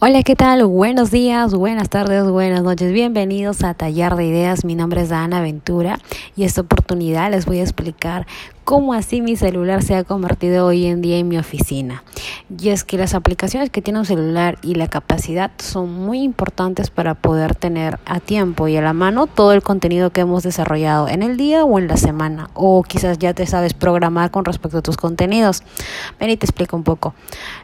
Hola, 0.00 0.22
¿qué 0.22 0.36
tal? 0.36 0.64
Buenos 0.64 1.10
días, 1.10 1.52
buenas 1.54 1.88
tardes, 1.88 2.22
buenas 2.30 2.62
noches. 2.62 2.92
Bienvenidos 2.92 3.64
a 3.64 3.74
Taller 3.74 4.14
de 4.14 4.26
Ideas. 4.26 4.64
Mi 4.64 4.76
nombre 4.76 5.02
es 5.02 5.10
Ana 5.10 5.40
Ventura 5.40 5.98
y 6.36 6.44
esta 6.44 6.60
oportunidad 6.60 7.32
les 7.32 7.46
voy 7.46 7.58
a 7.58 7.64
explicar 7.64 8.24
cómo 8.62 8.94
así 8.94 9.20
mi 9.20 9.34
celular 9.34 9.82
se 9.82 9.96
ha 9.96 10.04
convertido 10.04 10.66
hoy 10.66 10.86
en 10.86 11.02
día 11.02 11.16
en 11.16 11.26
mi 11.26 11.36
oficina. 11.36 12.04
Y 12.56 12.70
es 12.70 12.82
que 12.82 12.96
las 12.96 13.14
aplicaciones 13.14 13.68
que 13.68 13.82
tiene 13.82 13.98
un 13.98 14.06
celular 14.06 14.56
y 14.62 14.74
la 14.74 14.88
capacidad 14.88 15.50
son 15.58 15.92
muy 15.92 16.22
importantes 16.22 16.88
para 16.88 17.14
poder 17.14 17.54
tener 17.54 17.98
a 18.06 18.20
tiempo 18.20 18.68
y 18.68 18.76
a 18.78 18.80
la 18.80 18.94
mano 18.94 19.26
todo 19.26 19.52
el 19.52 19.62
contenido 19.62 20.10
que 20.10 20.22
hemos 20.22 20.44
desarrollado 20.44 21.08
en 21.08 21.22
el 21.22 21.36
día 21.36 21.64
o 21.64 21.78
en 21.78 21.88
la 21.88 21.98
semana. 21.98 22.48
O 22.54 22.82
quizás 22.82 23.18
ya 23.18 23.34
te 23.34 23.46
sabes 23.46 23.74
programar 23.74 24.30
con 24.30 24.46
respecto 24.46 24.78
a 24.78 24.82
tus 24.82 24.96
contenidos. 24.96 25.62
Ven 26.18 26.30
y 26.30 26.38
te 26.38 26.46
explico 26.46 26.74
un 26.74 26.84
poco. 26.84 27.14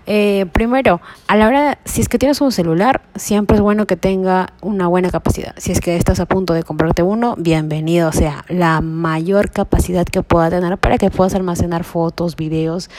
Eh, 0.07 0.45
primero, 0.53 1.01
a 1.29 1.37
la 1.37 1.49
hora, 1.49 1.79
si 1.87 2.03
es 2.03 2.11
que 2.11 2.19
tienes 2.19 2.43
un 2.43 2.53
celular, 2.53 3.01
siempre 3.15 3.57
es 3.57 3.63
bueno 3.63 3.87
que 3.87 3.97
tenga 3.97 4.53
una 4.61 4.87
buena 4.87 5.11
capacidad. 5.11 5.55
Si 5.57 5.73
es 5.73 5.81
que 5.81 5.97
estás 5.97 6.21
a 6.21 6.27
punto 6.27 6.53
de 6.53 6.63
comprarte 6.63 7.03
uno, 7.03 7.37
bienvenido 7.39 8.13
sea 8.13 8.45
la 8.49 8.83
mayor 8.83 9.51
capacidad 9.51 10.05
que 10.05 10.23
pueda 10.23 10.51
tener 10.51 10.77
para 10.77 10.99
que 10.99 11.11
puedas 11.11 11.35
almacenar 11.35 11.85
fotos, 11.85 12.37
videos 12.37 12.91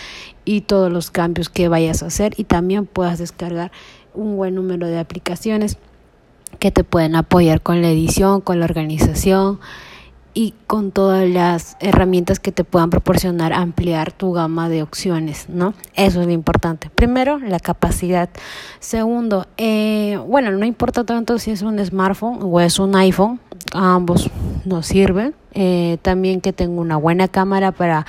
y 0.46 0.62
todos 0.62 0.92
los 0.92 1.12
cambios 1.12 1.50
que 1.50 1.68
vayas 1.68 2.04
a 2.04 2.08
hacer 2.08 2.34
y 2.38 2.46
también 2.46 2.86
puedas 2.86 3.20
descargar 3.20 3.72
un 4.14 4.38
buen 4.38 4.56
número 4.56 4.88
de 4.88 5.00
aplicaciones 5.00 5.78
que 6.60 6.72
te 6.72 6.84
pueden 6.84 7.16
apoyar 7.16 7.62
con 7.62 7.82
la 7.82 7.90
edición, 7.90 8.42
con 8.42 8.60
la 8.60 8.66
organización 8.66 9.60
y 10.34 10.54
con 10.68 10.92
todas 10.92 11.28
las 11.28 11.78
herramientas 11.80 12.40
que 12.40 12.52
te 12.52 12.66
puedan 12.66 12.90
proporcionar 12.90 13.54
ampliar 13.54 14.12
tu 14.12 14.34
gama 14.34 14.68
de 14.68 14.84
opciones, 14.84 15.48
¿no? 15.48 15.74
Eso 15.96 16.20
es 16.20 16.28
lo 16.28 16.34
importante. 16.34 16.90
Primero, 16.90 17.40
la 17.40 17.60
capacidad. 17.60 18.30
Segundo, 18.80 19.48
eh, 19.56 20.20
bueno, 20.28 20.52
no 20.52 20.66
importa 20.66 21.06
tanto 21.06 21.40
si 21.40 21.52
es 21.52 21.62
un 21.62 21.84
smartphone 21.84 22.40
o 22.42 22.60
es 22.60 22.80
un 22.80 22.96
iPhone, 22.98 23.40
ambos 23.72 24.30
nos 24.66 24.88
sirven. 24.88 25.34
Eh, 25.54 26.00
también 26.02 26.42
que 26.42 26.52
tenga 26.52 26.82
una 26.82 26.98
buena 26.98 27.30
cámara 27.30 27.72
para 27.72 28.06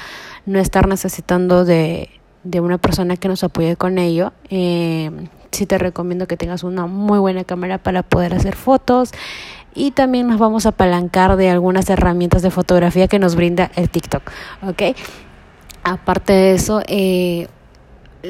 no 0.47 0.59
estar 0.59 0.89
necesitando 0.89 1.65
de, 1.65 2.11
de 2.47 2.61
una 2.61 2.79
persona 2.79 3.17
que 3.17 3.29
nos 3.29 3.45
apoye 3.45 3.77
con 3.77 3.99
ello. 3.99 4.33
Eh, 4.51 5.11
sí 5.51 5.67
te 5.67 5.79
recomiendo 5.79 6.27
que 6.27 6.37
tengas 6.37 6.65
una 6.65 6.87
muy 6.87 7.19
buena 7.19 7.45
cámara 7.45 7.79
para 7.79 8.03
poder 8.03 8.35
hacer 8.35 8.55
fotos 8.55 9.13
y 9.75 9.91
también 9.91 10.27
nos 10.27 10.39
vamos 10.39 10.67
a 10.67 10.71
apalancar 10.71 11.37
de 11.37 11.51
algunas 11.51 11.89
herramientas 11.91 12.43
de 12.43 12.51
fotografía 12.51 13.09
que 13.09 13.19
nos 13.19 13.37
brinda 13.37 13.71
el 13.77 13.91
TikTok, 13.91 14.23
¿ok? 14.63 14.97
Aparte 15.85 16.33
de 16.33 16.55
eso, 16.55 16.83
eh, 16.87 17.49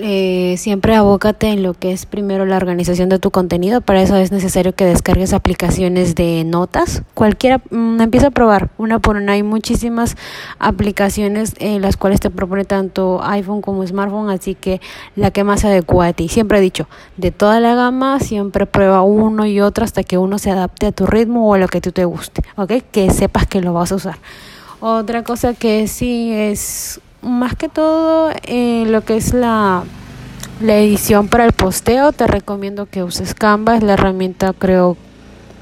eh, 0.02 0.56
siempre 0.58 0.94
abócate 0.94 1.48
en 1.48 1.62
lo 1.62 1.74
que 1.74 1.92
es 1.92 2.06
primero 2.06 2.46
la 2.46 2.56
organización 2.56 3.08
de 3.08 3.18
tu 3.18 3.30
contenido. 3.30 3.80
Para 3.80 4.02
eso 4.02 4.16
es 4.16 4.32
necesario 4.32 4.74
que 4.74 4.84
descargues 4.84 5.32
aplicaciones 5.32 6.14
de 6.14 6.44
notas. 6.44 7.02
Cualquiera, 7.14 7.60
mm, 7.70 8.00
empieza 8.00 8.28
a 8.28 8.30
probar 8.30 8.70
una 8.78 8.98
por 8.98 9.16
una. 9.16 9.32
Hay 9.32 9.42
muchísimas 9.42 10.16
aplicaciones 10.58 11.54
en 11.58 11.82
las 11.82 11.96
cuales 11.96 12.20
te 12.20 12.30
propone 12.30 12.64
tanto 12.64 13.20
iPhone 13.22 13.62
como 13.62 13.86
smartphone, 13.86 14.30
así 14.30 14.54
que 14.54 14.80
la 15.14 15.30
que 15.30 15.44
más 15.44 15.60
se 15.60 15.68
adecua 15.68 16.08
a 16.08 16.12
ti. 16.12 16.28
Siempre 16.28 16.58
he 16.58 16.60
dicho, 16.60 16.88
de 17.16 17.30
toda 17.30 17.60
la 17.60 17.74
gama, 17.74 18.20
siempre 18.20 18.66
prueba 18.66 19.02
uno 19.02 19.46
y 19.46 19.60
otro 19.60 19.84
hasta 19.84 20.02
que 20.02 20.18
uno 20.18 20.38
se 20.38 20.50
adapte 20.50 20.86
a 20.86 20.92
tu 20.92 21.06
ritmo 21.06 21.48
o 21.48 21.54
a 21.54 21.58
lo 21.58 21.68
que 21.68 21.80
tú 21.80 21.92
te 21.92 22.04
guste, 22.04 22.42
¿ok? 22.56 22.72
Que 22.90 23.10
sepas 23.10 23.46
que 23.46 23.60
lo 23.60 23.72
vas 23.72 23.92
a 23.92 23.96
usar. 23.96 24.18
Otra 24.80 25.22
cosa 25.24 25.54
que 25.54 25.88
sí 25.88 26.32
es 26.32 27.00
más 27.22 27.56
que 27.56 27.68
todo 27.68 28.30
eh, 28.44 28.84
lo 28.86 29.04
que 29.04 29.16
es 29.16 29.34
la, 29.34 29.84
la 30.60 30.76
edición 30.76 31.28
para 31.28 31.44
el 31.44 31.52
posteo, 31.52 32.12
te 32.12 32.26
recomiendo 32.26 32.86
que 32.86 33.02
uses 33.02 33.34
Canva, 33.34 33.76
es 33.76 33.82
la 33.82 33.94
herramienta 33.94 34.52
creo 34.52 34.96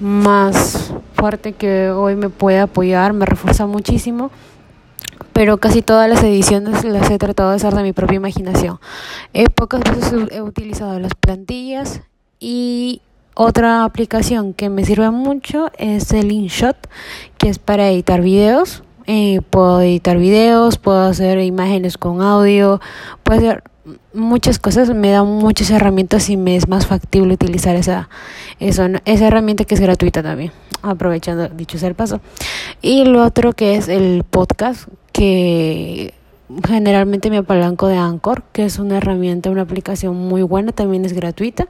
más 0.01 0.93
fuerte 1.15 1.53
que 1.53 1.91
hoy 1.91 2.17
me 2.17 2.29
puede 2.29 2.61
apoyar, 2.61 3.13
me 3.13 3.27
refuerza 3.27 3.67
muchísimo 3.67 4.31
pero 5.35 5.59
casi 5.59 5.83
todas 5.83 6.09
las 6.09 6.23
ediciones 6.23 6.85
las 6.85 7.11
he 7.11 7.19
tratado 7.19 7.51
de 7.51 7.57
hacer 7.57 7.75
de 7.75 7.83
mi 7.83 7.93
propia 7.93 8.17
imaginación. 8.17 8.79
Eh, 9.35 9.51
pocas 9.51 9.83
veces 9.83 10.15
he 10.31 10.41
utilizado 10.41 10.99
las 11.01 11.15
plantillas 11.17 12.03
y 12.39 13.03
otra 13.35 13.85
aplicación 13.85 14.55
que 14.55 14.71
me 14.71 14.85
sirve 14.85 15.11
mucho 15.11 15.73
es 15.77 16.13
el 16.13 16.31
InShot, 16.31 16.77
que 17.37 17.49
es 17.49 17.59
para 17.59 17.91
editar 17.91 18.21
videos. 18.21 18.85
Eh, 19.07 19.41
puedo 19.51 19.83
editar 19.83 20.17
videos, 20.19 20.79
puedo 20.79 21.01
hacer 21.01 21.39
imágenes 21.41 21.99
con 21.99 22.23
audio, 22.23 22.81
puedo 23.23 23.39
hacer 23.39 23.65
muchas 24.15 24.59
cosas, 24.59 24.95
me 24.95 25.11
da 25.11 25.25
muchas 25.25 25.71
herramientas 25.71 26.31
y 26.31 26.37
me 26.37 26.57
es 26.57 26.69
más 26.69 26.87
factible 26.87 27.35
utilizar 27.35 27.77
esa, 27.77 28.09
esa, 28.61 28.91
esa 29.05 29.27
herramienta 29.27 29.65
que 29.65 29.75
es 29.75 29.81
gratuita 29.81 30.23
también, 30.23 30.53
aprovechando 30.83 31.49
dicho 31.49 31.85
el 31.87 31.95
paso. 31.95 32.21
Y 32.81 33.05
lo 33.05 33.25
otro 33.25 33.53
que 33.53 33.77
es 33.77 33.89
el 33.89 34.25
podcast, 34.29 34.89
que 35.13 36.15
generalmente 36.67 37.31
me 37.31 37.39
apalanco 37.39 37.89
de 37.89 37.97
Anchor, 37.97 38.43
que 38.53 38.65
es 38.65 38.79
una 38.79 38.99
herramienta, 38.99 39.51
una 39.51 39.63
aplicación 39.63 40.17
muy 40.17 40.43
buena, 40.43 40.73
también 40.73 41.05
es 41.05 41.13
gratuita. 41.13 41.69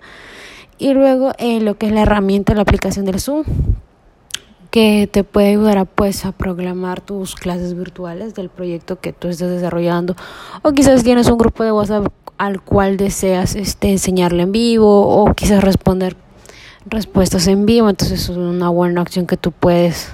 Y 0.78 0.92
luego 0.92 1.32
eh, 1.38 1.60
lo 1.60 1.76
que 1.76 1.86
es 1.86 1.92
la 1.92 2.02
herramienta, 2.02 2.54
la 2.54 2.62
aplicación 2.62 3.04
del 3.06 3.20
Zoom, 3.20 3.44
que 4.74 5.08
te 5.08 5.22
puede 5.22 5.50
ayudar 5.50 5.78
a, 5.78 5.84
pues, 5.84 6.24
a 6.24 6.32
programar 6.32 7.00
tus 7.00 7.36
clases 7.36 7.78
virtuales 7.78 8.34
del 8.34 8.48
proyecto 8.48 8.98
que 8.98 9.12
tú 9.12 9.28
estés 9.28 9.48
desarrollando 9.48 10.16
o 10.62 10.72
quizás 10.72 11.04
tienes 11.04 11.28
un 11.28 11.38
grupo 11.38 11.62
de 11.62 11.70
WhatsApp 11.70 12.08
al 12.38 12.60
cual 12.60 12.96
deseas 12.96 13.54
este, 13.54 13.92
enseñarle 13.92 14.42
en 14.42 14.50
vivo 14.50 15.06
o 15.06 15.32
quizás 15.32 15.62
responder 15.62 16.16
respuestas 16.86 17.46
en 17.46 17.66
vivo, 17.66 17.88
entonces 17.88 18.22
es 18.22 18.28
una 18.30 18.68
buena 18.68 19.02
opción 19.02 19.28
que 19.28 19.36
tú 19.36 19.52
puedes 19.52 20.08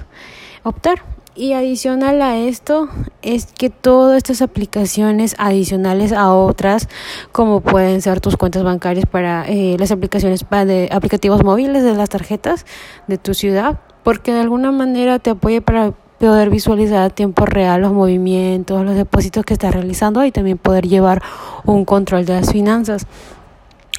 optar. 0.61 1.01
Y 1.33 1.53
adicional 1.53 2.21
a 2.21 2.37
esto 2.37 2.87
es 3.23 3.47
que 3.47 3.71
todas 3.71 4.17
estas 4.17 4.43
aplicaciones 4.43 5.33
adicionales 5.39 6.13
a 6.13 6.35
otras, 6.35 6.87
como 7.31 7.61
pueden 7.61 8.03
ser 8.03 8.21
tus 8.21 8.37
cuentas 8.37 8.61
bancarias 8.61 9.07
para 9.07 9.47
eh, 9.47 9.75
las 9.79 9.89
aplicaciones 9.89 10.43
para 10.43 10.65
de 10.65 10.87
aplicativos 10.91 11.43
móviles 11.43 11.83
de 11.83 11.95
las 11.95 12.09
tarjetas 12.09 12.67
de 13.07 13.17
tu 13.17 13.33
ciudad, 13.33 13.79
porque 14.03 14.33
de 14.33 14.41
alguna 14.41 14.71
manera 14.71 15.19
te 15.19 15.31
apoya 15.31 15.61
para 15.61 15.93
poder 16.19 16.49
visualizar 16.49 17.01
a 17.03 17.09
tiempo 17.09 17.45
real 17.45 17.81
los 17.81 17.93
movimientos, 17.93 18.85
los 18.85 18.95
depósitos 18.95 19.43
que 19.43 19.53
estás 19.53 19.73
realizando 19.73 20.23
y 20.23 20.31
también 20.31 20.57
poder 20.57 20.87
llevar 20.87 21.21
un 21.65 21.85
control 21.85 22.25
de 22.25 22.33
las 22.33 22.51
finanzas. 22.51 23.07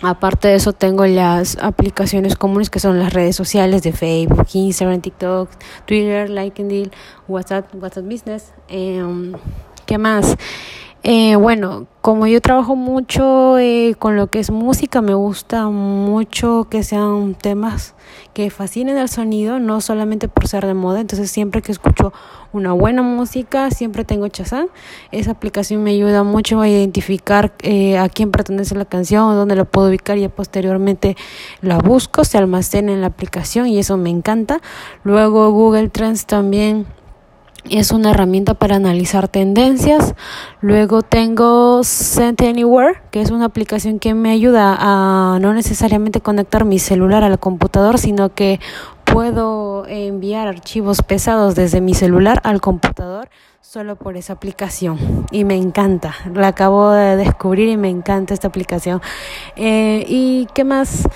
Aparte 0.03 0.49
de 0.49 0.57
eso, 0.57 0.73
tengo 0.73 1.07
las 1.07 1.59
aplicaciones 1.59 2.35
comunes 2.35 2.71
que 2.71 2.81
son 2.81 2.99
las 2.99 3.13
redes 3.13 3.37
sociales 3.37 3.83
de 3.83 3.93
Facebook, 3.93 4.47
Instagram, 4.53 5.01
TikTok, 5.01 5.49
Twitter, 5.85 6.29
LinkedIn, 6.29 6.91
WhatsApp, 7.29 7.73
WhatsApp 7.75 8.05
Business. 8.05 8.53
Eh, 8.69 9.01
¿Qué 9.87 9.99
más? 9.99 10.37
Eh, 11.05 11.35
bueno, 11.35 11.89
como 12.01 12.29
yo 12.29 12.41
trabajo 12.41 12.77
mucho 12.77 13.59
eh, 13.59 13.97
con 13.99 14.15
lo 14.15 14.29
que 14.29 14.39
es 14.39 14.53
música, 14.53 15.03
me 15.03 15.15
gusta 15.15 15.67
mucho 15.67 16.69
que 16.71 16.85
sean 16.85 17.35
temas 17.35 17.97
que 18.35 18.51
fascinen 18.51 18.97
el 18.97 19.09
sonido, 19.09 19.59
no 19.59 19.81
solamente 19.81 20.29
por 20.29 20.47
ser 20.47 20.65
de 20.65 20.75
moda. 20.75 21.01
Entonces, 21.01 21.29
siempre 21.29 21.61
que 21.61 21.73
escucho 21.73 22.13
una 22.53 22.73
buena 22.73 23.03
música, 23.03 23.73
siempre 23.73 24.05
tengo 24.05 24.29
Chazán. 24.29 24.69
Esa 25.11 25.33
aplicación 25.33 25.83
me 25.83 25.91
ayuda 25.91 26.23
mucho 26.23 26.61
a 26.61 26.69
identificar 26.69 27.53
eh, 27.63 27.99
a 27.99 28.09
quién 28.09 28.31
pertenece 28.31 28.77
la 28.77 28.85
canción, 28.85 29.35
dónde 29.35 29.57
la 29.57 29.65
puedo 29.65 29.89
ubicar 29.89 30.19
y 30.19 30.29
posteriormente 30.29 31.17
la 31.63 31.79
busco, 31.79 32.23
se 32.25 32.39
almacena 32.39 32.93
en 32.93 33.01
la 33.01 33.09
aplicación 33.09 33.67
y 33.67 33.81
eso 33.81 33.97
me 33.97 34.11
encanta. 34.11 34.61
Luego, 35.03 35.51
Google 35.51 35.89
Trends 35.89 36.27
también 36.27 36.87
es 37.71 37.91
una 37.91 38.11
herramienta 38.11 38.55
para 38.55 38.77
analizar 38.77 39.29
tendencias. 39.29 40.15
Luego 40.61 41.03
tengo 41.03 41.85
Send 41.85 42.43
Anywhere, 42.43 43.01
que 43.11 43.21
es 43.21 43.31
una 43.31 43.47
aplicación 43.47 43.99
que 43.99 44.15
me 44.15 44.31
ayuda 44.31 44.77
a 44.79 45.39
no 45.41 45.55
necesariamente 45.55 46.21
conectar 46.21 46.65
mi 46.65 46.79
celular 46.79 47.25
al 47.25 47.39
computador, 47.39 47.99
sino 47.99 48.35
que 48.35 48.61
puedo 49.05 49.87
enviar 49.87 50.49
archivos 50.49 51.03
pesados 51.03 51.55
desde 51.55 51.81
mi 51.81 51.95
celular 51.95 52.41
al 52.45 52.61
computador 52.61 53.29
solo 53.61 53.97
por 53.97 54.17
esa 54.17 54.35
aplicación. 54.35 55.27
Y 55.31 55.45
me 55.45 55.57
encanta. 55.57 56.15
La 56.35 56.49
acabo 56.49 56.91
de 56.91 57.17
descubrir 57.17 57.69
y 57.69 57.77
me 57.77 57.89
encanta 57.89 58.35
esta 58.35 58.49
aplicación. 58.49 59.01
Eh, 59.57 60.05
y 60.09 60.47
qué 60.53 60.65
más 60.65 61.09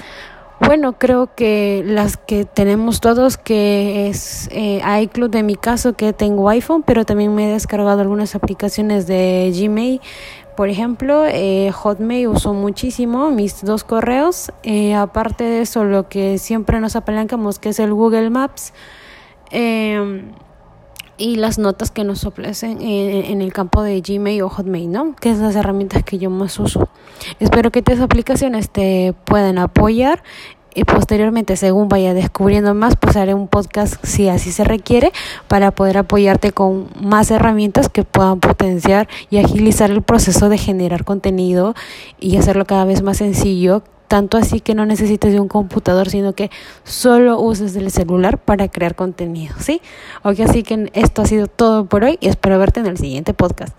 bueno, 0.60 0.94
creo 0.98 1.34
que 1.34 1.82
las 1.84 2.16
que 2.16 2.44
tenemos 2.44 3.00
todos, 3.00 3.36
que 3.36 4.08
es 4.08 4.48
eh, 4.52 4.80
iCloud 5.02 5.34
en 5.36 5.46
mi 5.46 5.56
caso, 5.56 5.92
que 5.92 6.12
tengo 6.12 6.48
iPhone, 6.48 6.82
pero 6.82 7.04
también 7.04 7.34
me 7.34 7.48
he 7.48 7.52
descargado 7.52 8.00
algunas 8.00 8.34
aplicaciones 8.34 9.06
de 9.06 9.52
Gmail. 9.54 10.00
Por 10.56 10.70
ejemplo, 10.70 11.26
eh, 11.26 11.70
Hotmail 11.70 12.28
uso 12.28 12.54
muchísimo 12.54 13.30
mis 13.30 13.62
dos 13.62 13.84
correos. 13.84 14.50
Eh, 14.62 14.94
aparte 14.94 15.44
de 15.44 15.60
eso, 15.60 15.84
lo 15.84 16.08
que 16.08 16.38
siempre 16.38 16.80
nos 16.80 16.96
apalancamos, 16.96 17.58
que 17.58 17.68
es 17.68 17.78
el 17.78 17.92
Google 17.92 18.30
Maps. 18.30 18.72
Eh, 19.50 20.24
y 21.18 21.36
las 21.36 21.58
notas 21.58 21.90
que 21.90 22.04
nos 22.04 22.24
ofrecen 22.24 22.80
en, 22.82 23.40
el 23.40 23.52
campo 23.52 23.82
de 23.82 24.00
Gmail 24.00 24.42
o 24.42 24.48
Hotmail, 24.48 24.90
¿no? 24.90 25.16
Que 25.16 25.30
es 25.30 25.38
las 25.38 25.56
herramientas 25.56 26.02
que 26.02 26.18
yo 26.18 26.30
más 26.30 26.58
uso. 26.58 26.88
Espero 27.40 27.70
que 27.70 27.80
estas 27.80 28.00
aplicaciones 28.00 28.70
te 28.70 29.14
puedan 29.24 29.58
apoyar 29.58 30.22
y 30.74 30.84
posteriormente, 30.84 31.56
según 31.56 31.88
vaya 31.88 32.12
descubriendo 32.12 32.74
más, 32.74 32.96
pues 32.96 33.16
haré 33.16 33.32
un 33.32 33.48
podcast 33.48 33.94
si 34.04 34.28
así 34.28 34.52
se 34.52 34.62
requiere 34.62 35.10
para 35.48 35.70
poder 35.70 35.96
apoyarte 35.96 36.52
con 36.52 36.90
más 37.00 37.30
herramientas 37.30 37.88
que 37.88 38.04
puedan 38.04 38.40
potenciar 38.40 39.08
y 39.30 39.38
agilizar 39.38 39.90
el 39.90 40.02
proceso 40.02 40.50
de 40.50 40.58
generar 40.58 41.06
contenido 41.06 41.74
y 42.20 42.36
hacerlo 42.36 42.66
cada 42.66 42.84
vez 42.84 43.00
más 43.00 43.16
sencillo 43.16 43.82
tanto 44.08 44.36
así 44.36 44.60
que 44.60 44.74
no 44.74 44.86
necesites 44.86 45.32
de 45.32 45.40
un 45.40 45.48
computador, 45.48 46.08
sino 46.08 46.32
que 46.32 46.50
solo 46.84 47.40
uses 47.40 47.76
el 47.76 47.90
celular 47.90 48.38
para 48.38 48.68
crear 48.68 48.94
contenido, 48.94 49.54
¿sí? 49.58 49.82
Ok, 50.22 50.40
así 50.40 50.62
que 50.62 50.90
esto 50.94 51.22
ha 51.22 51.26
sido 51.26 51.46
todo 51.46 51.86
por 51.86 52.04
hoy 52.04 52.18
y 52.20 52.28
espero 52.28 52.58
verte 52.58 52.80
en 52.80 52.86
el 52.86 52.96
siguiente 52.96 53.34
podcast. 53.34 53.76